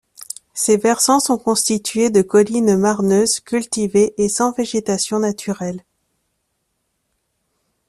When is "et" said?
4.17-4.29